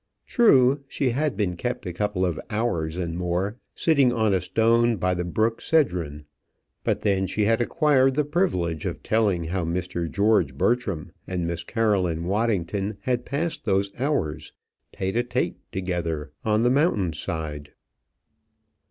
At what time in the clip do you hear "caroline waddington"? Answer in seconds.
11.63-12.97